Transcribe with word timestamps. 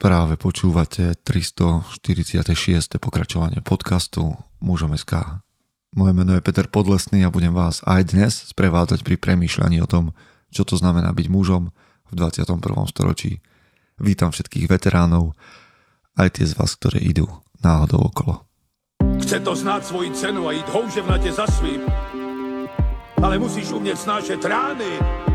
Práve 0.00 0.40
počúvate 0.40 1.12
346. 1.12 2.40
pokračovanie 2.96 3.60
podcastu 3.60 4.32
Mužom 4.64 4.96
SK. 4.96 5.44
Moje 5.92 6.16
meno 6.16 6.32
je 6.32 6.40
Peter 6.40 6.64
Podlesný 6.72 7.20
a 7.20 7.28
budem 7.28 7.52
vás 7.52 7.84
aj 7.84 8.16
dnes 8.16 8.32
sprevádzať 8.48 9.04
pri 9.04 9.20
premýšľaní 9.20 9.76
o 9.84 9.84
tom, 9.84 10.16
čo 10.48 10.64
to 10.64 10.80
znamená 10.80 11.12
byť 11.12 11.26
mužom 11.28 11.68
v 12.08 12.12
21. 12.16 12.48
storočí. 12.88 13.44
Vítam 14.00 14.32
všetkých 14.32 14.72
veteránov, 14.72 15.36
aj 16.16 16.32
tie 16.32 16.48
z 16.48 16.56
vás, 16.56 16.80
ktoré 16.80 17.04
idú 17.04 17.28
náhodou 17.60 18.08
okolo. 18.08 18.48
Chce 19.20 19.44
to 19.44 19.52
znát 19.52 19.84
svoji 19.84 20.16
cenu 20.16 20.48
a 20.48 20.56
jít 20.56 20.68
houževnatě 20.72 21.28
za 21.28 21.44
svým. 21.44 21.84
Ale 23.20 23.36
musíš 23.36 23.68
umět 23.68 24.00
snášet 24.00 24.40
rány. 24.48 25.29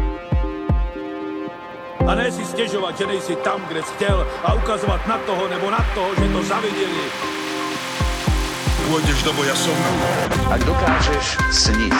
A 2.08 2.16
ne 2.16 2.32
si 2.32 2.46
stěžovat, 2.46 2.98
že 2.98 3.06
nejsi 3.08 3.36
tam, 3.36 3.62
kde 3.68 3.84
jsi 3.84 3.94
chtěl 3.94 4.28
a 4.44 4.54
ukazovat 4.54 5.08
na 5.08 5.18
toho 5.18 5.48
nebo 5.48 5.71
na 5.71 5.86
toho, 5.93 6.10
že 6.16 6.28
to 6.34 6.43
zaviděli. 6.43 7.06
Pôjdeš 8.86 9.25
do 9.25 9.34
boja 9.34 9.57
som. 9.57 9.74
Ak 10.54 10.62
dokážeš 10.62 11.42
sniť, 11.50 11.98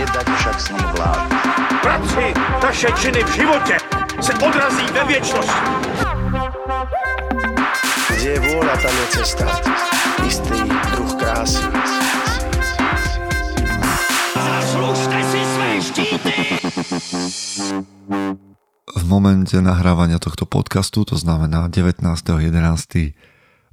nedať 0.00 0.26
však 0.40 0.56
sním 0.56 0.88
vlád. 0.96 1.28
Práci, 1.84 2.32
taše 2.60 2.88
činy 2.96 3.20
v 3.20 3.30
životě 3.36 3.76
se 4.20 4.32
odrazí 4.34 4.86
ve 4.96 5.04
věčnosti. 5.04 5.60
Kde 8.16 8.30
je 8.32 8.40
vôľa, 8.40 8.74
tam 8.80 8.94
je 8.96 9.06
cesta. 9.12 9.44
Istý 10.24 10.60
druh 10.96 11.12
krásy. 11.20 11.68
Zaslužte 14.34 15.18
si 15.20 15.40
své 15.44 15.70
štíty! 15.84 16.32
Momente 19.06 19.54
nahrávania 19.62 20.18
tohto 20.18 20.50
podcastu, 20.50 21.06
to 21.06 21.14
znamená 21.14 21.70
19.11. 21.70 23.14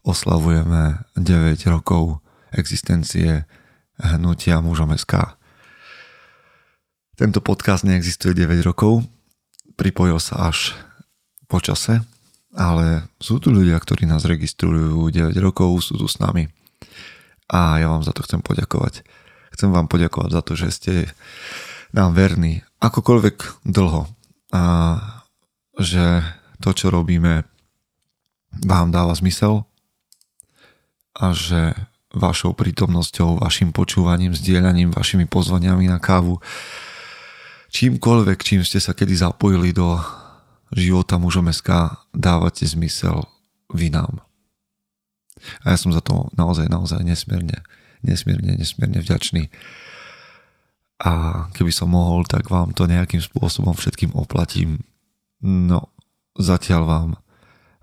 oslavujeme 0.05 1.01
9 1.17 1.73
rokov 1.73 2.21
existencie 2.53 3.41
hnutia 3.97 4.61
mužom 4.61 4.93
SK. 4.93 5.33
Tento 7.17 7.41
podcast 7.41 7.81
neexistuje 7.81 8.37
9 8.37 8.61
rokov, 8.61 9.01
pripojil 9.73 10.21
sa 10.21 10.53
až 10.53 10.77
po 11.49 11.57
čase, 11.57 12.05
ale 12.53 13.09
sú 13.17 13.41
tu 13.41 13.49
ľudia, 13.49 13.81
ktorí 13.81 14.05
nás 14.05 14.29
registrujú 14.29 15.09
9 15.09 15.33
rokov, 15.41 15.81
sú 15.81 15.97
tu 15.97 16.05
s 16.05 16.21
nami. 16.21 16.45
A 17.49 17.81
ja 17.81 17.89
vám 17.89 18.05
za 18.05 18.13
to 18.13 18.21
chcem 18.21 18.45
poďakovať. 18.45 19.01
Chcem 19.49 19.73
vám 19.73 19.89
poďakovať 19.89 20.29
za 20.29 20.41
to, 20.45 20.53
že 20.53 20.67
ste 20.69 20.93
nám 21.89 22.13
verní 22.13 22.61
akokoľvek 22.85 23.65
dlho. 23.65 24.05
A 24.53 24.61
že 25.79 26.21
to, 26.61 26.69
čo 26.71 26.93
robíme, 26.93 27.43
vám 28.65 28.93
dáva 28.93 29.17
zmysel 29.17 29.65
a 31.17 31.33
že 31.33 31.73
vašou 32.13 32.53
prítomnosťou, 32.53 33.41
vašim 33.41 33.73
počúvaním, 33.73 34.37
zdieľaním, 34.37 34.93
vašimi 34.93 35.25
pozvaniami 35.25 35.89
na 35.89 35.97
kávu, 35.97 36.37
čímkoľvek, 37.73 38.39
čím 38.45 38.61
ste 38.61 38.77
sa 38.77 38.93
kedy 38.93 39.17
zapojili 39.17 39.73
do 39.73 39.97
života 40.77 41.17
mužom 41.17 41.49
SK, 41.49 41.97
dávate 42.13 42.69
zmysel 42.69 43.25
vy 43.73 43.89
nám. 43.89 44.21
A 45.65 45.73
ja 45.73 45.77
som 45.77 45.89
za 45.89 45.99
to 45.99 46.29
naozaj, 46.37 46.69
naozaj 46.69 47.01
nesmierne, 47.01 47.65
nesmierne, 48.05 48.61
nesmierne 48.61 49.01
vďačný. 49.01 49.49
A 51.03 51.45
keby 51.51 51.73
som 51.73 51.91
mohol, 51.91 52.23
tak 52.23 52.47
vám 52.47 52.71
to 52.71 52.87
nejakým 52.87 53.19
spôsobom 53.19 53.73
všetkým 53.75 54.13
oplatím. 54.15 54.85
No, 55.43 55.91
zatiaľ 56.39 56.81
vám 56.87 57.09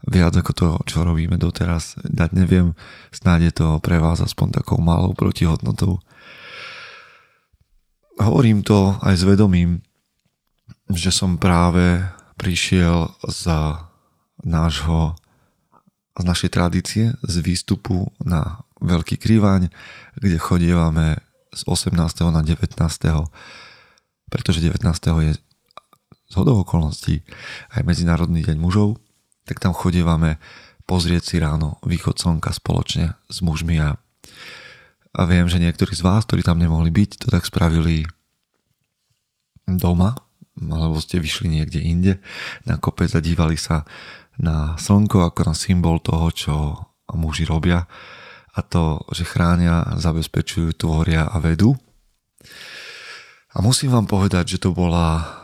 viac 0.08 0.33
ako 0.33 0.53
to, 0.56 0.69
čo 0.89 1.05
robíme 1.05 1.36
doteraz, 1.36 2.00
dať 2.00 2.33
neviem, 2.33 2.72
snáď 3.12 3.53
je 3.53 3.53
to 3.53 3.66
pre 3.84 4.00
vás 4.00 4.25
aspoň 4.25 4.64
takou 4.64 4.80
malou 4.80 5.12
protihodnotou. 5.12 6.00
Hovorím 8.16 8.65
to 8.65 8.97
aj 9.04 9.15
s 9.20 9.25
vedomím, 9.28 9.84
že 10.88 11.12
som 11.12 11.37
práve 11.37 12.00
prišiel 12.41 13.12
za 13.28 13.93
nášho, 14.41 15.20
z 16.16 16.25
našej 16.25 16.50
tradície, 16.53 17.12
z 17.20 17.34
výstupu 17.44 18.09
na 18.25 18.65
Veľký 18.81 19.20
Kriváň, 19.20 19.69
kde 20.16 20.41
chodievame 20.41 21.20
z 21.53 21.60
18. 21.69 21.93
na 22.32 22.41
19. 22.41 22.72
pretože 24.32 24.65
19. 24.65 24.81
je 25.28 25.32
z 26.31 26.35
okolností 26.39 27.27
aj 27.75 27.83
Medzinárodný 27.83 28.47
deň 28.47 28.57
mužov, 28.63 29.03
tak 29.43 29.59
tam 29.59 29.75
chodievame 29.75 30.39
pozrieť 30.87 31.23
si 31.27 31.37
ráno 31.43 31.83
východ 31.83 32.19
slnka 32.19 32.55
spoločne 32.55 33.19
s 33.27 33.43
mužmi 33.43 33.83
a, 33.83 33.99
a 35.11 35.21
viem, 35.27 35.51
že 35.51 35.59
niektorí 35.59 35.91
z 35.91 36.07
vás, 36.07 36.23
ktorí 36.27 36.47
tam 36.47 36.63
nemohli 36.63 36.95
byť, 36.95 37.27
to 37.27 37.27
tak 37.35 37.43
spravili 37.47 38.07
doma, 39.67 40.15
alebo 40.59 41.03
ste 41.03 41.19
vyšli 41.19 41.51
niekde 41.51 41.83
inde 41.83 42.23
na 42.62 42.79
kopec 42.79 43.11
a 43.15 43.23
dívali 43.23 43.59
sa 43.59 43.83
na 44.39 44.79
slnko 44.79 45.27
ako 45.31 45.51
na 45.51 45.55
symbol 45.55 45.99
toho, 45.99 46.27
čo 46.31 46.55
muži 47.11 47.43
robia 47.43 47.91
a 48.51 48.61
to, 48.67 49.03
že 49.15 49.27
chránia, 49.27 49.95
zabezpečujú, 49.99 50.75
tvoria 50.75 51.27
a 51.27 51.39
vedú. 51.39 51.79
A 53.55 53.62
musím 53.62 53.95
vám 53.95 54.07
povedať, 54.07 54.59
že 54.59 54.62
to 54.62 54.71
bola 54.75 55.40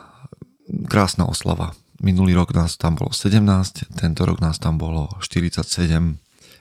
krásna 0.87 1.27
oslava. 1.27 1.75
Minulý 2.03 2.37
rok 2.37 2.53
nás 2.53 2.77
tam 2.77 2.99
bolo 2.99 3.13
17, 3.13 3.97
tento 3.97 4.23
rok 4.29 4.39
nás 4.45 4.61
tam 4.61 4.77
bolo 4.77 5.09
47 5.25 5.65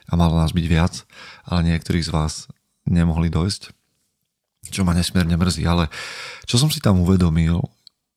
a 0.06 0.12
malo 0.16 0.34
nás 0.40 0.56
byť 0.56 0.66
viac, 0.66 1.04
ale 1.44 1.74
niektorí 1.74 2.00
z 2.00 2.10
vás 2.14 2.48
nemohli 2.88 3.28
dojsť, 3.28 3.74
čo 4.72 4.86
ma 4.86 4.96
nesmierne 4.96 5.36
mrzí, 5.36 5.66
ale 5.68 5.92
čo 6.48 6.56
som 6.56 6.72
si 6.72 6.80
tam 6.80 7.02
uvedomil, 7.04 7.60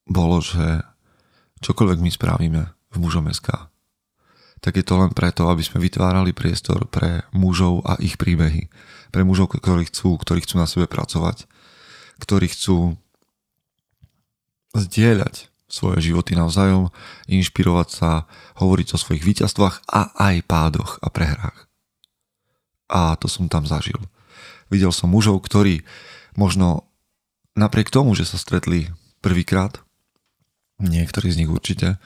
bolo, 0.09 0.37
že 0.39 0.81
čokoľvek 1.59 1.99
my 1.99 2.09
spravíme 2.09 2.61
v 2.65 2.97
mužom 2.97 3.27
tak 4.59 4.75
je 4.75 4.83
to 4.83 4.99
len 4.99 5.15
preto, 5.15 5.47
aby 5.47 5.63
sme 5.63 5.79
vytvárali 5.79 6.35
priestor 6.35 6.83
pre 6.91 7.23
mužov 7.31 7.79
a 7.87 7.95
ich 8.03 8.19
príbehy. 8.19 8.67
Pre 9.09 9.23
mužov, 9.23 9.55
ktorí 9.55 9.87
chcú, 9.87 10.19
ktorí 10.19 10.43
chcú 10.43 10.55
na 10.59 10.67
sebe 10.67 10.85
pracovať, 10.85 11.47
ktorí 12.19 12.51
chcú 12.51 12.99
zdieľať 14.75 15.48
svoje 15.69 16.11
životy 16.11 16.33
navzájom, 16.33 16.89
inšpirovať 17.29 17.89
sa, 17.93 18.09
hovoriť 18.57 18.97
o 18.97 19.01
svojich 19.01 19.23
víťazstvách 19.23 19.85
a 19.85 20.11
aj 20.17 20.35
pádoch 20.49 20.97
a 20.99 21.07
prehrách. 21.13 21.69
A 22.89 23.13
to 23.21 23.29
som 23.29 23.45
tam 23.45 23.69
zažil. 23.69 24.01
Videl 24.73 24.89
som 24.89 25.13
mužov, 25.13 25.45
ktorí 25.45 25.85
možno 26.33 26.89
napriek 27.53 27.93
tomu, 27.93 28.17
že 28.17 28.25
sa 28.25 28.41
stretli 28.41 28.89
prvýkrát, 29.21 29.77
niektorí 30.81 31.29
z 31.29 31.45
nich 31.45 31.51
určite, 31.51 32.01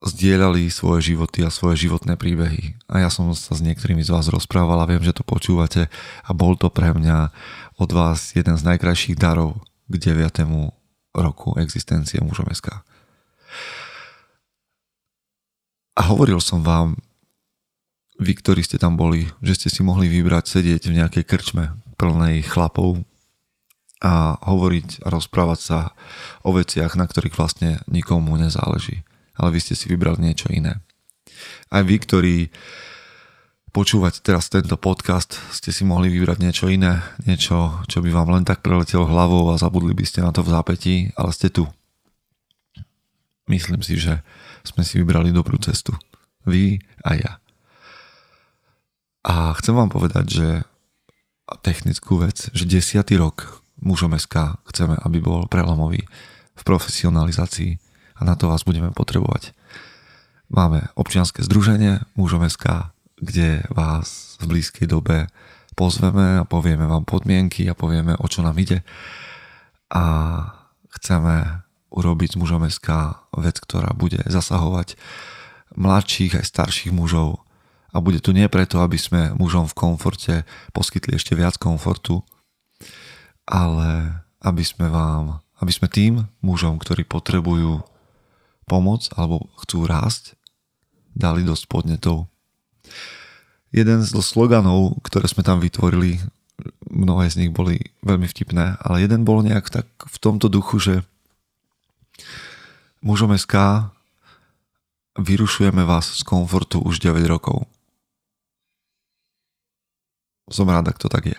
zdieľali 0.00 0.72
svoje 0.72 1.12
životy 1.12 1.44
a 1.44 1.52
svoje 1.52 1.88
životné 1.88 2.16
príbehy. 2.16 2.80
A 2.88 3.04
ja 3.04 3.12
som 3.12 3.28
sa 3.36 3.52
s 3.52 3.60
niektorými 3.60 4.00
z 4.00 4.16
vás 4.16 4.32
rozprával 4.32 4.80
a 4.80 4.88
viem, 4.88 5.04
že 5.04 5.12
to 5.12 5.20
počúvate 5.20 5.92
a 6.24 6.30
bol 6.32 6.56
to 6.56 6.72
pre 6.72 6.96
mňa 6.96 7.28
od 7.76 7.90
vás 7.92 8.32
jeden 8.32 8.56
z 8.56 8.64
najkrajších 8.64 9.20
darov 9.20 9.60
k 9.92 9.94
9 10.00 10.79
roku 11.14 11.58
existencie 11.58 12.22
mužom 12.22 12.46
SK. 12.50 12.80
A 15.98 16.00
hovoril 16.08 16.38
som 16.38 16.62
vám, 16.62 16.96
vy, 18.20 18.32
ktorí 18.36 18.60
ste 18.60 18.76
tam 18.76 18.94
boli, 19.00 19.26
že 19.40 19.56
ste 19.56 19.68
si 19.72 19.80
mohli 19.80 20.06
vybrať 20.06 20.60
sedieť 20.60 20.82
v 20.88 20.96
nejakej 21.02 21.24
krčme 21.24 21.72
plnej 21.96 22.44
chlapov 22.44 23.00
a 24.00 24.36
hovoriť 24.40 25.04
a 25.04 25.12
rozprávať 25.12 25.60
sa 25.60 25.78
o 26.40 26.56
veciach, 26.56 26.96
na 26.96 27.04
ktorých 27.04 27.36
vlastne 27.36 27.84
nikomu 27.84 28.32
nezáleží. 28.40 29.04
Ale 29.36 29.52
vy 29.52 29.60
ste 29.60 29.74
si 29.76 29.88
vybrali 29.88 30.20
niečo 30.20 30.48
iné. 30.52 30.80
Aj 31.68 31.84
vy, 31.84 31.96
ktorí 32.00 32.36
počúvať 33.70 34.22
teraz 34.26 34.50
tento 34.50 34.74
podcast, 34.74 35.38
ste 35.54 35.70
si 35.70 35.86
mohli 35.86 36.10
vybrať 36.10 36.38
niečo 36.42 36.66
iné, 36.66 37.02
niečo, 37.22 37.80
čo 37.86 38.02
by 38.02 38.10
vám 38.10 38.28
len 38.34 38.44
tak 38.44 38.66
preletelo 38.66 39.06
hlavou 39.06 39.54
a 39.54 39.60
zabudli 39.62 39.94
by 39.94 40.04
ste 40.04 40.26
na 40.26 40.34
to 40.34 40.42
v 40.42 40.52
zápätí, 40.52 40.94
ale 41.14 41.30
ste 41.30 41.54
tu. 41.54 41.70
Myslím 43.46 43.82
si, 43.82 43.98
že 43.98 44.22
sme 44.66 44.82
si 44.82 44.98
vybrali 44.98 45.30
dobrú 45.30 45.58
cestu. 45.62 45.94
Vy 46.46 46.82
a 47.06 47.10
ja. 47.14 47.32
A 49.22 49.54
chcem 49.58 49.74
vám 49.74 49.90
povedať, 49.90 50.26
že 50.26 50.48
technickú 51.62 52.22
vec, 52.22 52.50
že 52.54 52.66
desiatý 52.66 53.18
rok 53.18 53.62
mužom 53.82 54.14
SK 54.14 54.60
chceme, 54.70 54.94
aby 55.02 55.18
bol 55.18 55.50
prelomový 55.50 56.06
v 56.54 56.62
profesionalizácii 56.62 57.80
a 58.18 58.20
na 58.22 58.36
to 58.36 58.46
vás 58.46 58.62
budeme 58.62 58.92
potrebovať. 58.92 59.56
Máme 60.50 60.90
občianske 60.98 61.42
združenie 61.46 62.02
mužom 62.18 62.42
SK, 62.46 62.94
kde 63.20 63.64
vás 63.70 64.40
v 64.40 64.56
blízkej 64.56 64.88
dobe 64.88 65.28
pozveme 65.76 66.40
a 66.40 66.48
povieme 66.48 66.84
vám 66.88 67.04
podmienky 67.04 67.68
a 67.68 67.76
povieme, 67.76 68.16
o 68.16 68.26
čo 68.26 68.40
nám 68.44 68.56
ide. 68.60 68.84
A 69.92 70.04
chceme 71.00 71.64
urobiť 71.90 72.36
z 72.36 72.40
mužom 72.40 72.64
SK 72.68 73.16
vec, 73.40 73.56
ktorá 73.60 73.92
bude 73.92 74.22
zasahovať 74.24 74.94
mladších 75.74 76.38
aj 76.38 76.44
starších 76.46 76.92
mužov. 76.94 77.42
A 77.90 77.98
bude 77.98 78.22
tu 78.22 78.30
nie 78.30 78.46
preto, 78.46 78.78
aby 78.84 78.94
sme 78.94 79.34
mužom 79.34 79.66
v 79.66 79.76
komforte 79.76 80.34
poskytli 80.70 81.18
ešte 81.18 81.34
viac 81.34 81.58
komfortu, 81.58 82.22
ale 83.50 84.22
aby 84.46 84.62
sme 84.62 84.86
vám, 84.86 85.42
aby 85.58 85.72
sme 85.74 85.90
tým 85.90 86.22
mužom, 86.40 86.78
ktorí 86.78 87.02
potrebujú 87.02 87.82
pomoc 88.70 89.10
alebo 89.18 89.50
chcú 89.66 89.90
rásť, 89.90 90.38
dali 91.10 91.42
dosť 91.42 91.66
podnetov. 91.66 92.30
Jeden 93.70 94.02
z 94.02 94.10
sloganov, 94.18 94.98
ktoré 95.06 95.30
sme 95.30 95.46
tam 95.46 95.62
vytvorili, 95.62 96.18
mnohé 96.90 97.30
z 97.30 97.46
nich 97.46 97.52
boli 97.54 97.94
veľmi 98.02 98.26
vtipné, 98.26 98.76
ale 98.82 99.06
jeden 99.06 99.22
bol 99.22 99.40
nejak 99.46 99.70
tak 99.70 99.86
v 99.94 100.16
tomto 100.18 100.50
duchu, 100.50 100.82
že 100.82 100.94
mužom 103.00 103.32
SK 103.32 103.88
vyrušujeme 105.16 105.86
vás 105.86 106.18
z 106.18 106.22
komfortu 106.26 106.82
už 106.82 107.00
9 107.00 107.22
rokov. 107.30 107.64
Som 110.50 110.66
rád, 110.66 110.90
ak 110.90 110.98
to 110.98 111.06
tak 111.06 111.30
je. 111.30 111.38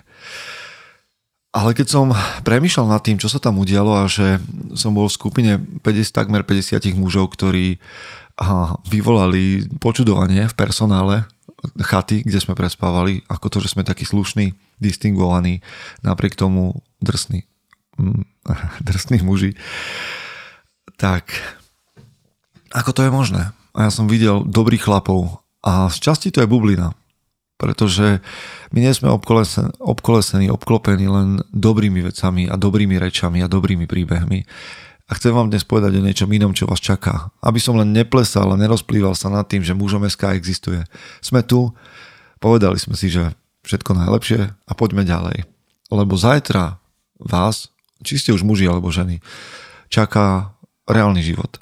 Ale 1.52 1.76
keď 1.76 1.88
som 1.92 2.16
premýšľal 2.48 2.88
nad 2.88 3.04
tým, 3.04 3.20
čo 3.20 3.28
sa 3.28 3.36
tam 3.36 3.60
udialo 3.60 3.92
a 3.92 4.08
že 4.08 4.40
som 4.72 4.96
bol 4.96 5.12
v 5.12 5.18
skupine 5.20 5.52
50, 5.84 6.16
takmer 6.16 6.48
50 6.48 6.96
mužov, 6.96 7.36
ktorí 7.36 7.76
vyvolali 8.88 9.68
počudovanie 9.84 10.48
v 10.48 10.56
personále 10.56 11.28
chaty, 11.82 12.26
kde 12.26 12.40
sme 12.42 12.58
prespávali, 12.58 13.22
ako 13.30 13.48
to, 13.48 13.58
že 13.62 13.78
sme 13.78 13.88
takí 13.88 14.06
slušní, 14.06 14.58
distingovaní, 14.82 15.62
napriek 16.02 16.34
tomu 16.36 16.82
drsní, 17.02 17.46
mm, 17.98 18.24
drsní 18.88 19.22
muži, 19.22 19.54
tak 20.98 21.30
ako 22.72 22.92
to 22.96 23.02
je 23.06 23.12
možné? 23.12 23.44
A 23.72 23.88
ja 23.88 23.92
som 23.92 24.08
videl 24.10 24.44
dobrých 24.44 24.84
chlapov 24.84 25.44
a 25.62 25.88
z 25.94 25.98
časti 26.02 26.30
to 26.34 26.44
je 26.44 26.50
bublina 26.50 26.96
pretože 27.62 28.26
my 28.74 28.80
nie 28.82 28.90
sme 28.90 29.14
obkolesení, 29.14 30.50
obklopení 30.50 31.06
len 31.06 31.46
dobrými 31.54 32.02
vecami 32.02 32.50
a 32.50 32.58
dobrými 32.58 32.98
rečami 32.98 33.46
a 33.46 33.52
dobrými 33.52 33.86
príbehmi. 33.86 34.50
A 35.12 35.20
chcem 35.20 35.36
vám 35.36 35.52
dnes 35.52 35.68
povedať 35.68 36.00
o 36.00 36.06
niečom 36.08 36.32
inom, 36.32 36.56
čo 36.56 36.64
vás 36.72 36.80
čaká. 36.80 37.36
Aby 37.44 37.60
som 37.60 37.76
len 37.76 37.92
neplesal 37.92 38.48
a 38.48 38.56
nerozplýval 38.56 39.12
sa 39.12 39.28
nad 39.28 39.44
tým, 39.44 39.60
že 39.60 39.76
mužom 39.76 40.08
SK 40.08 40.40
existuje. 40.40 40.88
Sme 41.20 41.44
tu, 41.44 41.76
povedali 42.40 42.80
sme 42.80 42.96
si, 42.96 43.12
že 43.12 43.36
všetko 43.68 43.92
najlepšie 43.92 44.40
a 44.56 44.72
poďme 44.72 45.04
ďalej. 45.04 45.44
Lebo 45.92 46.16
zajtra 46.16 46.80
vás, 47.20 47.68
či 48.08 48.24
ste 48.24 48.32
už 48.32 48.48
muži 48.48 48.72
alebo 48.72 48.88
ženy, 48.88 49.20
čaká 49.92 50.56
reálny 50.88 51.20
život. 51.20 51.60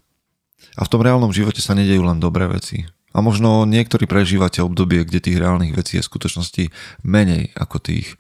A 0.78 0.86
v 0.86 0.92
tom 0.94 1.02
reálnom 1.02 1.34
živote 1.34 1.60
sa 1.60 1.74
nedejú 1.74 2.06
len 2.06 2.22
dobré 2.22 2.46
veci. 2.46 2.86
A 3.10 3.26
možno 3.26 3.66
niektorí 3.66 4.06
prežívate 4.06 4.62
obdobie, 4.62 5.02
kde 5.02 5.26
tých 5.26 5.42
reálnych 5.42 5.74
vecí 5.74 5.98
je 5.98 6.06
v 6.06 6.10
skutočnosti 6.14 6.64
menej 7.02 7.50
ako 7.58 7.82
tých, 7.82 8.14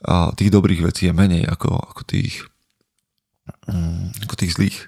a 0.00 0.32
tých 0.32 0.48
dobrých 0.48 0.88
vecí 0.88 1.12
je 1.12 1.14
menej 1.14 1.44
ako, 1.44 1.76
ako, 1.92 2.02
tých, 2.08 2.48
ako 4.26 4.36
tých 4.38 4.54
zlých. 4.56 4.78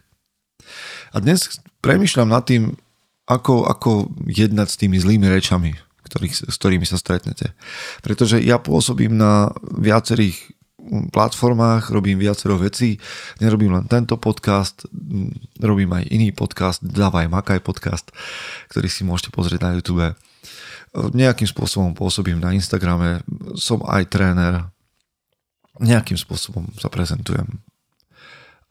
A 1.14 1.22
dnes 1.22 1.62
premyšľam 1.84 2.28
nad 2.30 2.42
tým, 2.42 2.74
ako, 3.30 3.68
ako 3.70 4.10
jednať 4.26 4.68
s 4.68 4.80
tými 4.80 4.96
zlými 4.98 5.30
rečami, 5.30 5.78
ktorých, 6.04 6.50
s 6.50 6.56
ktorými 6.58 6.84
sa 6.84 6.98
stretnete. 7.00 7.54
Pretože 8.02 8.42
ja 8.42 8.60
pôsobím 8.60 9.16
na 9.16 9.54
viacerých 9.62 10.54
platformách, 10.84 11.88
robím 11.88 12.20
viacero 12.20 12.60
vecí, 12.60 13.00
nerobím 13.40 13.72
len 13.72 13.88
tento 13.88 14.20
podcast, 14.20 14.84
robím 15.56 15.96
aj 15.96 16.04
iný 16.12 16.28
podcast, 16.36 16.84
Dávaj 16.84 17.32
Makaj 17.32 17.64
podcast, 17.64 18.12
ktorý 18.68 18.88
si 18.92 19.00
môžete 19.06 19.32
pozrieť 19.32 19.60
na 19.64 19.72
YouTube. 19.80 20.12
Nejakým 20.94 21.48
spôsobom 21.48 21.96
pôsobím 21.96 22.36
na 22.36 22.52
Instagrame, 22.52 23.24
som 23.56 23.80
aj 23.88 24.12
tréner, 24.12 24.68
nejakým 25.80 26.20
spôsobom 26.20 26.68
sa 26.76 26.92
prezentujem 26.92 27.48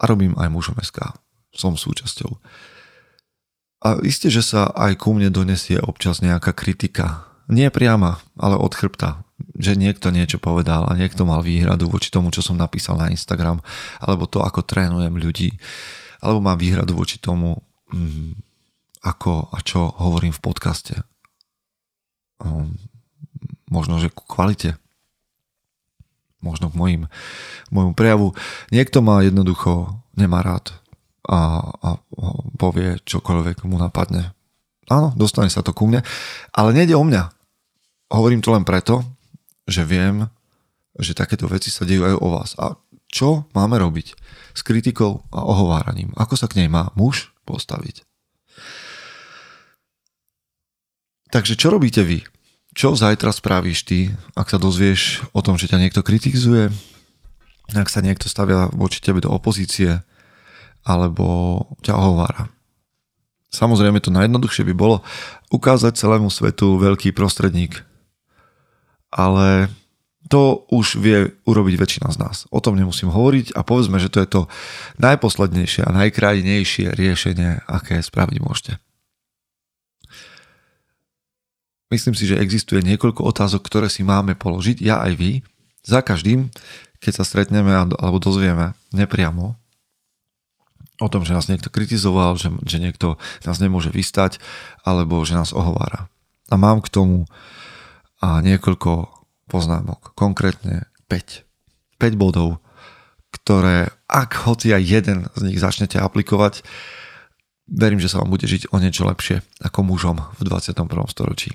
a 0.03 0.07
robím 0.09 0.35
aj 0.35 0.51
mužom 0.51 0.75
SK. 0.83 1.15
Som 1.55 1.79
súčasťou. 1.79 2.35
A 3.83 4.03
isté, 4.03 4.27
že 4.27 4.43
sa 4.43 4.67
aj 4.75 4.99
ku 4.99 5.15
mne 5.15 5.31
donesie 5.31 5.79
občas 5.79 6.19
nejaká 6.19 6.51
kritika. 6.51 7.31
Nie 7.47 7.71
priama, 7.71 8.19
ale 8.35 8.59
od 8.59 8.75
chrbta 8.75 9.23
že 9.53 9.77
niekto 9.77 10.09
niečo 10.09 10.39
povedal 10.39 10.87
a 10.87 10.97
niekto 10.97 11.27
mal 11.27 11.43
výhradu 11.45 11.89
voči 11.91 12.09
tomu, 12.09 12.31
čo 12.31 12.41
som 12.41 12.57
napísal 12.57 12.95
na 12.97 13.11
Instagram, 13.11 13.59
alebo 13.99 14.25
to, 14.25 14.41
ako 14.41 14.65
trénujem 14.65 15.13
ľudí, 15.13 15.57
alebo 16.23 16.39
mám 16.41 16.57
výhradu 16.57 16.95
voči 16.95 17.19
tomu, 17.19 17.59
mm, 17.91 18.39
ako 19.03 19.51
a 19.51 19.59
čo 19.59 19.91
hovorím 19.99 20.31
v 20.31 20.43
podcaste. 20.43 20.95
Um, 22.39 22.79
možno, 23.67 23.99
že 23.99 24.09
ku 24.09 24.23
kvalite. 24.23 24.79
Možno 26.43 26.67
k 26.67 26.75
mojim, 26.75 27.03
môjmu 27.71 27.95
prejavu. 27.95 28.35
Niekto 28.69 28.99
ma 28.99 29.23
jednoducho 29.23 30.03
nemá 30.19 30.43
rád 30.43 30.75
a, 31.23 31.71
a 31.71 31.89
povie 32.59 32.99
čokoľvek 33.07 33.63
mu 33.63 33.79
napadne. 33.79 34.35
Áno, 34.91 35.15
dostane 35.15 35.47
sa 35.47 35.63
to 35.63 35.71
ku 35.71 35.87
mne, 35.87 36.03
ale 36.51 36.75
nejde 36.75 36.99
o 36.99 37.07
mňa. 37.07 37.31
Hovorím 38.11 38.43
to 38.43 38.51
len 38.51 38.67
preto, 38.67 39.07
že 39.63 39.87
viem, 39.87 40.27
že 40.99 41.15
takéto 41.15 41.47
veci 41.47 41.71
sa 41.71 41.87
dejú 41.87 42.03
aj 42.03 42.15
o 42.19 42.27
vás. 42.27 42.51
A 42.59 42.75
čo 43.07 43.47
máme 43.55 43.79
robiť 43.79 44.13
s 44.51 44.61
kritikou 44.61 45.23
a 45.31 45.39
ohováraním? 45.47 46.11
Ako 46.19 46.35
sa 46.35 46.51
k 46.51 46.59
nej 46.61 46.67
má 46.67 46.91
muž 46.99 47.31
postaviť? 47.47 48.03
Takže 51.33 51.57
čo 51.57 51.73
robíte 51.73 52.05
vy? 52.05 52.21
Čo 52.73 52.97
zajtra 52.97 53.29
spravíš 53.29 53.85
ty, 53.85 53.99
ak 54.33 54.49
sa 54.49 54.57
dozvieš 54.57 55.21
o 55.29 55.45
tom, 55.45 55.61
že 55.61 55.69
ťa 55.69 55.77
niekto 55.77 56.01
kritizuje, 56.01 56.73
ak 57.71 57.87
sa 57.87 58.01
niekto 58.01 58.25
stavia 58.25 58.67
voči 58.73 58.97
tebe 58.97 59.21
do 59.21 59.29
opozície, 59.29 60.01
alebo 60.81 61.25
ťa 61.85 61.93
ohovára? 61.93 62.49
Samozrejme 63.53 64.01
to 64.01 64.09
najjednoduchšie 64.09 64.65
by 64.65 64.73
bolo 64.73 65.05
ukázať 65.53 65.93
celému 65.93 66.33
svetu 66.33 66.81
veľký 66.81 67.13
prostredník, 67.13 67.85
ale 69.13 69.69
to 70.33 70.65
už 70.73 70.97
vie 70.97 71.29
urobiť 71.45 71.75
väčšina 71.77 72.09
z 72.09 72.17
nás. 72.17 72.37
O 72.49 72.57
tom 72.57 72.73
nemusím 72.73 73.13
hovoriť 73.13 73.53
a 73.53 73.61
povedzme, 73.61 74.01
že 74.01 74.09
to 74.09 74.17
je 74.25 74.27
to 74.27 74.41
najposlednejšie 74.97 75.85
a 75.85 75.93
najkrajnejšie 75.93 76.89
riešenie, 76.97 77.61
aké 77.69 78.01
spraviť 78.01 78.37
môžete. 78.41 78.81
Myslím 81.93 82.17
si, 82.17 82.25
že 82.25 82.41
existuje 82.41 82.81
niekoľko 82.81 83.21
otázok, 83.21 83.61
ktoré 83.69 83.85
si 83.85 84.01
máme 84.01 84.33
položiť, 84.33 84.81
ja 84.81 85.05
aj 85.05 85.13
vy, 85.13 85.31
za 85.85 86.01
každým, 86.01 86.49
keď 86.97 87.21
sa 87.21 87.27
stretneme 87.27 87.69
alebo 87.69 88.17
dozvieme 88.17 88.73
nepriamo 88.89 89.53
o 90.97 91.07
tom, 91.11 91.21
že 91.21 91.37
nás 91.37 91.45
niekto 91.45 91.69
kritizoval, 91.69 92.39
že, 92.39 92.49
že 92.65 92.81
niekto 92.81 93.21
nás 93.45 93.61
nemôže 93.61 93.93
vystať 93.93 94.41
alebo 94.81 95.21
že 95.21 95.37
nás 95.37 95.53
ohovára. 95.53 96.09
A 96.49 96.55
mám 96.57 96.81
k 96.81 96.89
tomu 96.89 97.29
a 98.23 98.39
niekoľko 98.39 99.11
poznámok, 99.51 100.15
konkrétne 100.15 100.87
5. 101.11 101.43
5 101.99 102.15
bodov, 102.15 102.63
ktoré 103.35 103.91
ak 104.07 104.47
hoci 104.47 104.71
aj 104.71 104.81
jeden 104.81 105.19
z 105.35 105.41
nich 105.43 105.59
začnete 105.59 105.99
aplikovať, 105.99 106.63
verím, 107.67 107.99
že 107.99 108.07
sa 108.07 108.23
vám 108.23 108.31
bude 108.31 108.47
žiť 108.47 108.71
o 108.71 108.79
niečo 108.79 109.03
lepšie 109.03 109.43
ako 109.59 109.79
mužom 109.83 110.23
v 110.39 110.41
21. 110.47 110.87
storočí. 111.11 111.51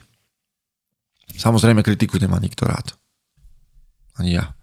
Samozrejme 1.37 1.85
kritiku 1.85 2.17
nemá 2.17 2.41
nikto 2.41 2.65
rád. 2.65 2.97
Ani 4.17 4.39
ja. 4.39 4.55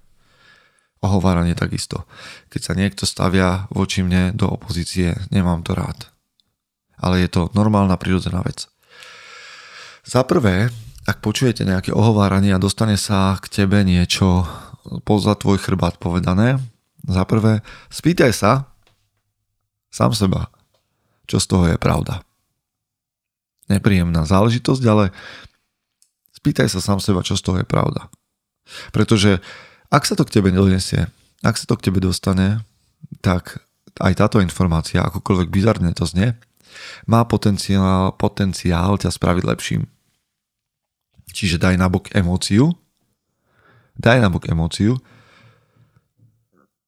Ohováranie 1.03 1.53
takisto. 1.53 2.09
Keď 2.49 2.61
sa 2.61 2.73
niekto 2.73 3.03
stavia 3.05 3.69
voči 3.69 4.01
mne 4.01 4.33
do 4.33 4.49
opozície, 4.49 5.13
nemám 5.29 5.61
to 5.61 5.77
rád. 5.77 6.09
Ale 6.97 7.21
je 7.21 7.29
to 7.29 7.41
normálna 7.53 7.99
prírodzená 7.99 8.41
vec. 8.41 8.65
Za 10.05 10.25
prvé, 10.25 10.73
ak 11.05 11.21
počujete 11.21 11.61
nejaké 11.61 11.93
ohováranie 11.93 12.53
a 12.53 12.61
dostane 12.61 12.97
sa 12.97 13.37
k 13.37 13.61
tebe 13.63 13.85
niečo 13.85 14.45
poza 15.05 15.33
tvoj 15.37 15.61
chrbát 15.61 15.97
povedané, 16.01 16.57
za 17.05 17.21
prvé, 17.25 17.61
spýtaj 17.93 18.33
sa 18.33 18.51
sám 19.93 20.17
seba, 20.17 20.49
čo 21.29 21.37
z 21.37 21.45
toho 21.45 21.65
je 21.69 21.77
pravda. 21.77 22.25
Nepríjemná 23.69 24.25
záležitosť, 24.25 24.83
ale 24.89 25.13
spýtaj 26.45 26.69
sa 26.69 26.77
sám 26.77 27.01
seba, 27.01 27.25
čo 27.25 27.33
z 27.33 27.41
toho 27.41 27.57
je 27.57 27.65
pravda. 27.65 28.05
Pretože 28.93 29.41
ak 29.89 30.05
sa 30.05 30.13
to 30.13 30.29
k 30.29 30.37
tebe 30.37 30.53
nedonesie, 30.53 31.09
ak 31.41 31.57
sa 31.57 31.65
to 31.65 31.73
k 31.73 31.89
tebe 31.89 31.97
dostane, 31.97 32.61
tak 33.25 33.65
aj 33.97 34.13
táto 34.13 34.37
informácia, 34.37 35.01
akokoľvek 35.01 35.49
bizarne 35.49 35.89
to 35.97 36.05
znie, 36.05 36.37
má 37.09 37.25
potenciál, 37.25 38.13
potenciál 38.13 39.01
ťa 39.01 39.09
spraviť 39.09 39.41
lepším. 39.41 39.89
Čiže 41.33 41.57
daj 41.57 41.81
nabok 41.81 42.13
emóciu, 42.13 42.77
daj 43.97 44.21
nabok 44.21 44.45
emóciu 44.45 45.01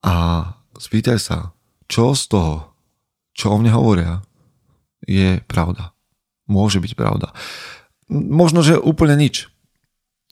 a 0.05 0.45
spýtaj 0.77 1.17
sa, 1.17 1.57
čo 1.89 2.13
z 2.13 2.29
toho, 2.29 2.77
čo 3.33 3.49
o 3.49 3.57
mne 3.57 3.73
hovoria, 3.73 4.21
je 5.01 5.41
pravda. 5.49 5.97
Môže 6.45 6.77
byť 6.77 6.93
pravda. 6.93 7.33
Možno, 8.07 8.63
že 8.63 8.79
úplne 8.79 9.19
nič. 9.19 9.51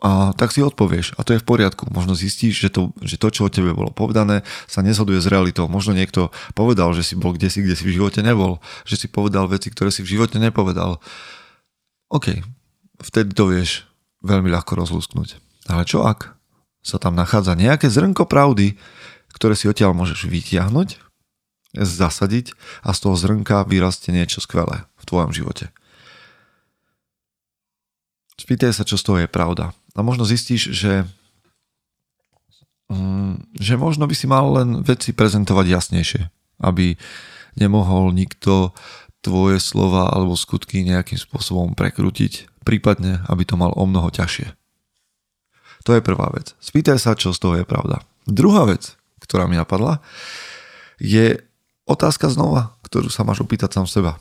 A 0.04 0.36
tak 0.36 0.52
si 0.52 0.60
odpovieš. 0.60 1.16
A 1.16 1.24
to 1.24 1.36
je 1.36 1.42
v 1.42 1.48
poriadku. 1.48 1.88
Možno 1.88 2.20
zistíš, 2.20 2.60
že 2.60 2.70
to, 2.72 2.92
že 3.00 3.16
to, 3.16 3.32
čo 3.32 3.48
o 3.48 3.54
tebe 3.54 3.72
bolo 3.72 3.96
povedané, 3.96 4.44
sa 4.68 4.84
nezhoduje 4.84 5.24
s 5.24 5.32
realitou. 5.32 5.72
Možno 5.72 5.96
niekto 5.96 6.36
povedal, 6.52 6.92
že 6.92 7.04
si 7.04 7.14
bol 7.16 7.32
kde 7.32 7.48
si, 7.48 7.64
kde 7.64 7.80
si 7.80 7.88
v 7.88 7.96
živote 7.96 8.20
nebol. 8.20 8.60
Že 8.84 8.96
si 8.96 9.08
povedal 9.08 9.48
veci, 9.48 9.72
ktoré 9.72 9.96
si 9.96 10.04
v 10.04 10.20
živote 10.20 10.36
nepovedal. 10.36 11.00
OK, 12.12 12.44
vtedy 13.00 13.32
to 13.32 13.48
vieš 13.48 13.88
veľmi 14.22 14.52
ľahko 14.52 14.76
rozlúsknuť. 14.76 15.40
Ale 15.72 15.88
čo 15.88 16.04
ak 16.04 16.36
sa 16.86 17.00
tam 17.02 17.16
nachádza 17.18 17.58
nejaké 17.58 17.90
zrnko 17.90 18.28
pravdy, 18.30 18.78
ktoré 19.34 19.58
si 19.58 19.66
odtiaľ 19.66 19.98
môžeš 19.98 20.28
vytiahnuť, 20.30 21.02
zasadiť 21.76 22.56
a 22.88 22.96
z 22.96 23.00
toho 23.04 23.16
zrnka 23.20 23.68
vyrastie 23.68 24.16
niečo 24.16 24.40
skvelé 24.40 24.88
v 24.96 25.04
tvojom 25.04 25.32
živote. 25.36 25.76
Spýtaj 28.36 28.76
sa, 28.76 28.84
čo 28.84 29.00
z 29.00 29.04
toho 29.04 29.18
je 29.24 29.30
pravda. 29.32 29.72
A 29.96 30.04
možno 30.04 30.28
zistíš, 30.28 30.76
že, 30.76 31.08
mm, 32.92 33.56
že 33.56 33.80
možno 33.80 34.04
by 34.12 34.16
si 34.16 34.28
mal 34.28 34.44
len 34.60 34.84
veci 34.84 35.16
prezentovať 35.16 35.66
jasnejšie, 35.72 36.22
aby 36.60 37.00
nemohol 37.56 38.12
nikto 38.12 38.76
tvoje 39.24 39.64
slova 39.64 40.12
alebo 40.12 40.36
skutky 40.36 40.84
nejakým 40.84 41.16
spôsobom 41.16 41.74
prekrútiť, 41.74 42.52
prípadne 42.68 43.24
aby 43.32 43.48
to 43.48 43.56
mal 43.56 43.72
o 43.72 43.88
mnoho 43.88 44.12
ťažšie. 44.12 44.52
To 45.88 45.96
je 45.96 46.04
prvá 46.04 46.28
vec. 46.36 46.52
Spýtaj 46.60 47.00
sa, 47.00 47.16
čo 47.16 47.32
z 47.32 47.40
toho 47.40 47.56
je 47.56 47.66
pravda. 47.66 48.04
Druhá 48.28 48.68
vec, 48.68 49.00
ktorá 49.24 49.48
mi 49.48 49.56
napadla, 49.56 50.04
je 51.00 51.40
otázka 51.88 52.28
znova, 52.28 52.76
ktorú 52.84 53.08
sa 53.08 53.24
máš 53.24 53.46
opýtať 53.46 53.80
sám 53.80 53.88
seba. 53.88 54.20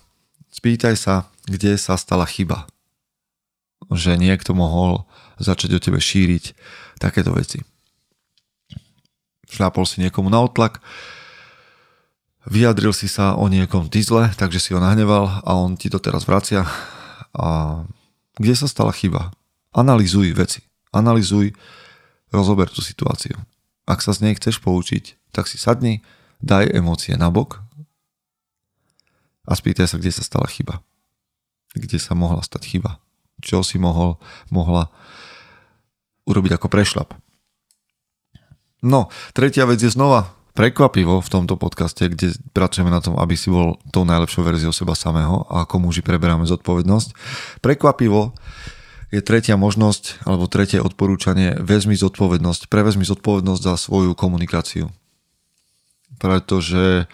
Spýtaj 0.55 0.95
sa, 0.95 1.27
kde 1.51 1.75
sa 1.75 1.99
stala 1.99 2.29
chyba 2.29 2.71
že 3.93 4.17
niekto 4.17 4.57
mohol 4.57 5.05
začať 5.37 5.77
o 5.77 5.81
tebe 5.83 6.01
šíriť 6.01 6.55
takéto 7.03 7.35
veci. 7.35 7.61
Šlápol 9.51 9.85
si 9.87 10.01
niekomu 10.03 10.33
na 10.33 10.43
otlak, 10.43 10.81
vyjadril 12.49 12.97
si 12.97 13.07
sa 13.07 13.37
o 13.37 13.47
niekom 13.47 13.93
ty 13.93 14.01
zle, 14.01 14.33
takže 14.35 14.59
si 14.59 14.71
ho 14.73 14.81
nahneval 14.81 15.45
a 15.45 15.51
on 15.55 15.77
ti 15.79 15.93
to 15.93 16.01
teraz 16.01 16.27
vracia. 16.27 16.67
A 17.35 17.83
kde 18.39 18.55
sa 18.55 18.67
stala 18.67 18.91
chyba? 18.91 19.31
Analizuj 19.75 20.35
veci. 20.35 20.63
Analizuj, 20.95 21.55
rozober 22.31 22.71
tú 22.71 22.83
situáciu. 22.83 23.35
Ak 23.85 24.01
sa 24.01 24.15
z 24.15 24.27
nej 24.27 24.35
chceš 24.39 24.63
poučiť, 24.63 25.35
tak 25.35 25.51
si 25.51 25.59
sadni, 25.59 26.01
daj 26.41 26.71
emócie 26.73 27.15
nabok 27.19 27.61
a 29.45 29.53
spýtaj 29.53 29.91
sa, 29.91 30.01
kde 30.01 30.15
sa 30.15 30.25
stala 30.25 30.49
chyba. 30.49 30.81
Kde 31.75 31.99
sa 31.99 32.15
mohla 32.15 32.41
stať 32.41 32.65
chyba 32.71 33.03
čo 33.45 33.61
si 33.61 33.77
mohol, 33.77 34.17
mohla 34.49 34.89
urobiť 36.25 36.57
ako 36.57 36.67
prešlap. 36.73 37.13
No, 38.85 39.13
tretia 39.37 39.69
vec 39.69 39.81
je 39.81 39.93
znova 39.93 40.33
prekvapivo 40.55 41.19
v 41.19 41.33
tomto 41.33 41.59
podcaste, 41.59 42.07
kde 42.07 42.37
pracujeme 42.55 42.89
na 42.89 43.03
tom, 43.03 43.19
aby 43.19 43.35
si 43.35 43.51
bol 43.51 43.77
tou 43.91 44.07
najlepšou 44.07 44.47
verziou 44.47 44.71
seba 44.71 44.95
samého 44.95 45.45
a 45.51 45.67
ako 45.67 45.83
muži 45.83 46.01
preberáme 46.01 46.47
zodpovednosť. 46.47 47.09
Prekvapivo 47.59 48.33
je 49.11 49.21
tretia 49.23 49.59
možnosť, 49.59 50.27
alebo 50.27 50.51
tretie 50.51 50.79
odporúčanie, 50.79 51.59
vezmi 51.59 51.99
zodpovednosť, 51.99 52.71
prevezmi 52.71 53.07
zodpovednosť 53.07 53.63
za 53.63 53.75
svoju 53.79 54.15
komunikáciu. 54.15 54.91
Pretože 56.23 57.11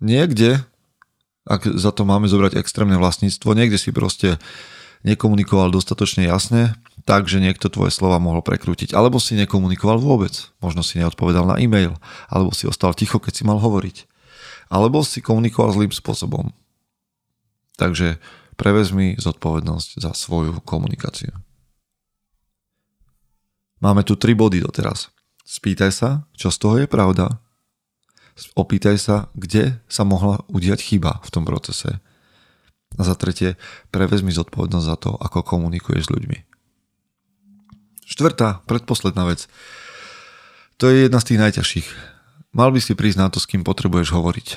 niekde, 0.00 0.64
ak 1.48 1.64
za 1.76 1.92
to 1.96 2.04
máme 2.04 2.28
zobrať 2.28 2.60
extrémne 2.60 3.00
vlastníctvo, 3.00 3.56
niekde 3.56 3.80
si 3.80 3.92
proste 3.92 4.36
nekomunikoval 5.04 5.70
dostatočne 5.70 6.24
jasne, 6.24 6.74
tak, 7.04 7.28
že 7.28 7.38
niekto 7.38 7.68
tvoje 7.68 7.92
slova 7.92 8.16
mohol 8.16 8.40
prekrútiť. 8.40 8.96
Alebo 8.96 9.20
si 9.20 9.36
nekomunikoval 9.36 10.00
vôbec. 10.00 10.32
Možno 10.64 10.80
si 10.80 10.96
neodpovedal 10.96 11.44
na 11.44 11.60
e-mail. 11.60 11.92
Alebo 12.32 12.56
si 12.56 12.64
ostal 12.64 12.96
ticho, 12.96 13.20
keď 13.20 13.32
si 13.36 13.44
mal 13.44 13.60
hovoriť. 13.60 14.08
Alebo 14.72 15.04
si 15.04 15.20
komunikoval 15.20 15.76
zlým 15.76 15.92
spôsobom. 15.92 16.50
Takže 17.76 18.16
prevezmi 18.56 19.20
zodpovednosť 19.20 20.00
za 20.00 20.16
svoju 20.16 20.64
komunikáciu. 20.64 21.36
Máme 23.84 24.00
tu 24.00 24.16
tri 24.16 24.32
body 24.32 24.64
doteraz. 24.64 25.12
Spýtaj 25.44 25.92
sa, 25.92 26.10
čo 26.32 26.48
z 26.48 26.56
toho 26.56 26.80
je 26.80 26.88
pravda. 26.88 27.36
Opýtaj 28.56 28.96
sa, 28.96 29.28
kde 29.36 29.76
sa 29.86 30.08
mohla 30.08 30.40
udiať 30.48 30.80
chyba 30.80 31.20
v 31.20 31.28
tom 31.28 31.44
procese 31.44 32.00
a 32.94 33.02
za 33.02 33.14
tretie, 33.18 33.58
prevezmi 33.90 34.30
zodpovednosť 34.30 34.86
za 34.86 34.96
to, 34.98 35.10
ako 35.18 35.42
komunikuješ 35.42 36.06
s 36.06 36.12
ľuďmi. 36.14 36.38
Štvrtá, 38.04 38.62
predposledná 38.68 39.24
vec. 39.26 39.48
To 40.78 40.90
je 40.90 41.08
jedna 41.08 41.18
z 41.18 41.34
tých 41.34 41.42
najťažších. 41.42 41.88
Mal 42.54 42.70
by 42.70 42.78
si 42.78 42.94
prísť 42.94 43.18
na 43.18 43.28
to, 43.32 43.42
s 43.42 43.48
kým 43.50 43.66
potrebuješ 43.66 44.14
hovoriť. 44.14 44.48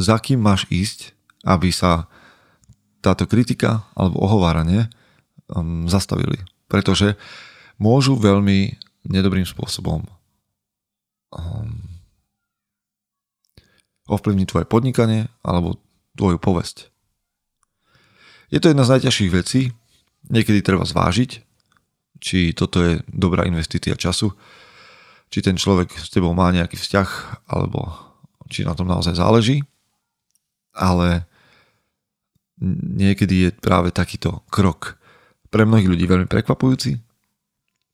Za 0.00 0.16
kým 0.22 0.40
máš 0.40 0.64
ísť, 0.72 1.12
aby 1.44 1.68
sa 1.68 2.08
táto 3.04 3.28
kritika 3.28 3.84
alebo 3.92 4.24
ohováranie 4.24 4.88
um, 5.52 5.84
zastavili. 5.84 6.40
Pretože 6.72 7.20
môžu 7.76 8.16
veľmi 8.16 8.80
nedobrým 9.04 9.44
spôsobom 9.44 10.08
um, 11.36 11.68
ovplyvniť 14.08 14.46
tvoje 14.48 14.66
podnikanie 14.68 15.28
alebo 15.44 15.76
tvoju 16.16 16.40
povesť. 16.40 16.93
Je 18.54 18.62
to 18.62 18.70
jedna 18.70 18.86
z 18.86 18.92
najťažších 18.94 19.34
vecí. 19.34 19.74
Niekedy 20.30 20.62
treba 20.62 20.86
zvážiť, 20.86 21.42
či 22.22 22.54
toto 22.54 22.78
je 22.86 23.02
dobrá 23.10 23.42
investícia 23.50 23.98
času, 23.98 24.30
či 25.26 25.42
ten 25.42 25.58
človek 25.58 25.90
s 25.90 26.06
tebou 26.14 26.30
má 26.38 26.54
nejaký 26.54 26.78
vzťah, 26.78 27.08
alebo 27.50 27.90
či 28.46 28.62
na 28.62 28.78
tom 28.78 28.86
naozaj 28.86 29.18
záleží. 29.18 29.66
Ale 30.70 31.26
niekedy 32.94 33.50
je 33.50 33.50
práve 33.58 33.90
takýto 33.90 34.46
krok 34.54 35.02
pre 35.50 35.66
mnohých 35.66 35.90
ľudí 35.90 36.06
veľmi 36.06 36.30
prekvapujúci, 36.30 37.02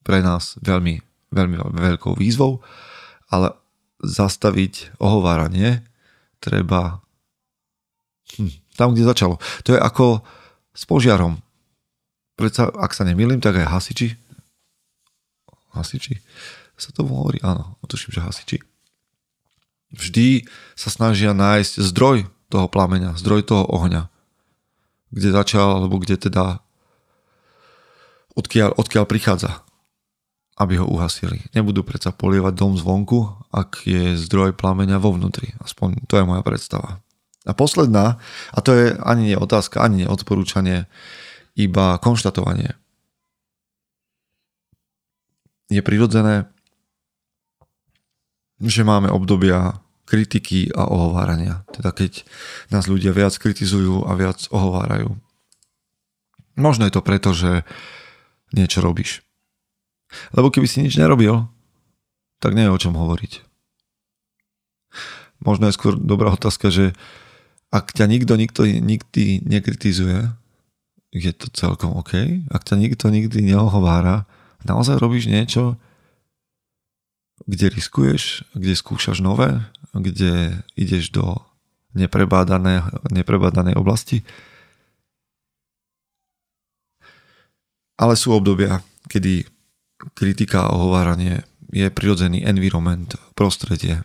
pre 0.05 0.21
nás 0.21 0.61
veľmi, 0.61 1.01
veľmi 1.33 1.57
veľkou 1.73 2.21
výzvou, 2.21 2.61
ale 3.33 3.57
zastaviť 4.05 5.01
ohováranie 5.01 5.81
treba 6.37 7.01
hm, 8.37 8.77
tam, 8.77 8.93
kde 8.93 9.09
začalo. 9.09 9.41
To 9.65 9.73
je 9.73 9.81
ako 9.81 10.21
s 10.75 10.83
požiarom. 10.87 11.43
Predsa, 12.39 12.71
ak 12.73 12.97
sa 12.97 13.05
nemýlim, 13.05 13.43
tak 13.43 13.61
aj 13.61 13.69
hasiči. 13.69 14.17
Hasiči? 15.77 16.19
Sa 16.81 16.91
to 16.97 17.05
hovorí? 17.05 17.37
Áno, 17.45 17.77
tuším, 17.85 18.17
že 18.17 18.25
hasiči. 18.25 18.59
Vždy 19.93 20.47
sa 20.79 20.89
snažia 20.89 21.35
nájsť 21.35 21.83
zdroj 21.83 22.31
toho 22.49 22.67
plameňa, 22.71 23.19
zdroj 23.19 23.45
toho 23.45 23.67
ohňa. 23.69 24.07
Kde 25.11 25.35
začal, 25.35 25.83
alebo 25.83 25.99
kde 25.99 26.17
teda 26.17 26.63
odkiaľ, 28.39 28.79
odkiaľ 28.79 29.05
prichádza, 29.11 29.67
aby 30.55 30.79
ho 30.79 30.87
uhasili. 30.87 31.43
Nebudú 31.53 31.83
predsa 31.83 32.15
polievať 32.15 32.55
dom 32.55 32.79
zvonku, 32.79 33.51
ak 33.51 33.85
je 33.85 34.15
zdroj 34.15 34.55
plameňa 34.55 35.03
vo 35.03 35.13
vnútri. 35.13 35.53
Aspoň 35.59 36.07
to 36.07 36.17
je 36.17 36.25
moja 36.25 36.47
predstava. 36.47 37.03
A 37.51 37.59
posledná, 37.59 38.23
a 38.55 38.59
to 38.63 38.71
je 38.71 38.87
ani 39.03 39.35
nie 39.35 39.39
otázka, 39.39 39.83
ani 39.83 40.07
nie 40.07 40.09
odporúčanie, 40.09 40.87
iba 41.59 41.99
konštatovanie. 41.99 42.79
Je 45.67 45.83
prirodzené, 45.83 46.47
že 48.63 48.87
máme 48.87 49.11
obdobia 49.11 49.83
kritiky 50.07 50.75
a 50.75 50.87
ohovárania. 50.91 51.63
Teda 51.71 51.95
keď 51.95 52.27
nás 52.75 52.91
ľudia 52.91 53.15
viac 53.15 53.35
kritizujú 53.39 54.07
a 54.07 54.15
viac 54.19 54.47
ohovárajú. 54.51 55.15
Možno 56.59 56.87
je 56.87 56.93
to 56.93 57.03
preto, 57.07 57.31
že 57.31 57.63
niečo 58.51 58.83
robíš. 58.83 59.23
Lebo 60.35 60.51
keby 60.51 60.67
si 60.67 60.83
nič 60.83 60.99
nerobil, 60.99 61.47
tak 62.43 62.59
nie 62.59 62.67
je 62.67 62.75
o 62.75 62.81
čom 62.83 62.99
hovoriť. 62.99 63.47
Možno 65.41 65.71
je 65.71 65.77
skôr 65.79 65.95
dobrá 65.97 66.35
otázka, 66.35 66.69
že 66.69 66.93
ak 67.71 67.95
ťa 67.95 68.11
nikto, 68.11 68.35
nikto 68.35 68.67
nikdy 68.67 69.47
nekritizuje, 69.47 70.27
je 71.15 71.33
to 71.35 71.47
celkom 71.55 71.95
OK. 71.99 72.43
Ak 72.51 72.67
ťa 72.67 72.79
nikto 72.79 73.11
nikdy 73.11 73.43
neohovára, 73.43 74.27
naozaj 74.67 74.99
robíš 74.99 75.31
niečo, 75.31 75.79
kde 77.47 77.71
riskuješ, 77.71 78.47
kde 78.55 78.75
skúšaš 78.75 79.23
nové, 79.23 79.63
kde 79.95 80.63
ideš 80.79 81.11
do 81.11 81.39
neprebádané, 81.95 82.87
neprebádanej 83.11 83.75
oblasti. 83.75 84.23
Ale 87.99 88.15
sú 88.15 88.33
obdobia, 88.35 88.83
kedy 89.11 89.47
kritika 90.15 90.67
a 90.67 90.73
ohováranie 90.73 91.45
je 91.71 91.87
prirodzený 91.91 92.47
environment, 92.47 93.15
prostredie, 93.35 94.03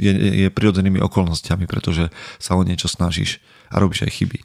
je, 0.00 0.12
je 0.12 0.48
prirodzenými 0.48 1.00
okolnostiami, 1.04 1.68
pretože 1.68 2.08
sa 2.40 2.56
o 2.56 2.64
niečo 2.64 2.88
snažíš 2.88 3.38
a 3.68 3.80
robíš 3.80 4.08
aj 4.08 4.12
chyby. 4.16 4.38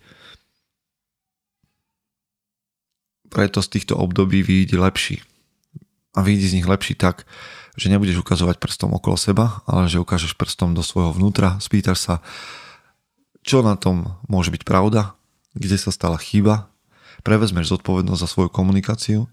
preto 3.27 3.59
z 3.61 3.69
týchto 3.79 3.99
období 3.99 4.41
vyjde 4.41 4.79
lepší. 4.79 5.21
A 6.17 6.25
vyjde 6.25 6.49
z 6.49 6.55
nich 6.57 6.67
lepší 6.67 6.97
tak, 6.97 7.29
že 7.77 7.93
nebudeš 7.93 8.25
ukazovať 8.25 8.57
prstom 8.57 8.97
okolo 8.97 9.19
seba, 9.19 9.61
ale 9.69 9.85
že 9.85 10.01
ukážeš 10.01 10.33
prstom 10.33 10.73
do 10.73 10.81
svojho 10.81 11.13
vnútra, 11.13 11.61
spýtaš 11.61 11.99
sa, 12.01 12.15
čo 13.45 13.61
na 13.61 13.77
tom 13.77 14.17
môže 14.25 14.49
byť 14.49 14.65
pravda, 14.65 15.13
kde 15.53 15.77
sa 15.77 15.93
stala 15.93 16.17
chyba, 16.17 16.73
prevezmeš 17.21 17.69
zodpovednosť 17.69 18.21
za 18.25 18.29
svoju 18.29 18.49
komunikáciu 18.49 19.29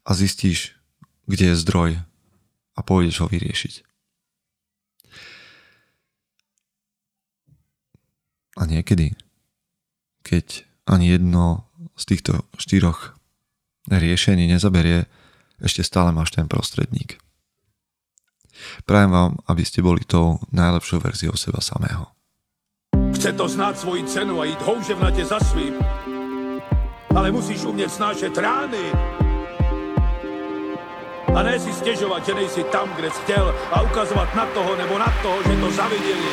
a 0.00 0.16
zistíš, 0.16 0.80
kde 1.28 1.52
je 1.52 1.60
zdroj 1.60 1.90
a 2.72 2.80
pôjdeš 2.80 3.20
ho 3.20 3.28
vyriešiť. 3.28 3.93
A 8.54 8.66
niekedy, 8.70 9.18
keď 10.22 10.62
ani 10.86 11.10
jedno 11.10 11.66
z 11.98 12.04
týchto 12.14 12.46
štyroch 12.58 13.18
riešení 13.90 14.46
nezaberie, 14.46 15.10
ešte 15.58 15.82
stále 15.82 16.10
máš 16.14 16.34
ten 16.34 16.46
prostredník. 16.46 17.18
Prajem 18.86 19.10
vám, 19.10 19.32
aby 19.50 19.62
ste 19.66 19.82
boli 19.82 20.06
tou 20.06 20.38
najlepšou 20.54 21.02
verziou 21.02 21.34
seba 21.34 21.58
samého. 21.58 22.14
Chce 23.14 23.32
to 23.32 23.48
znát 23.48 23.78
svoji 23.78 24.04
cenu 24.04 24.40
a 24.40 24.44
jít 24.44 24.62
houževnatě 24.62 25.24
za 25.24 25.40
svým. 25.40 25.74
Ale 27.16 27.30
musíš 27.30 27.64
umět 27.64 27.90
snášet 27.90 28.38
rány. 28.38 28.92
A 31.34 31.42
ne 31.42 31.60
si 31.60 31.72
stěžovat, 31.72 32.26
že 32.26 32.34
nejsi 32.34 32.64
tam, 32.64 32.94
kde 32.96 33.10
jsi 33.10 33.20
chtěl 33.22 33.54
a 33.72 33.82
ukazovat 33.82 34.34
na 34.34 34.46
toho 34.46 34.76
nebo 34.76 34.98
na 34.98 35.10
toho, 35.22 35.42
že 35.42 35.60
to 35.60 35.70
zaviděli 35.70 36.32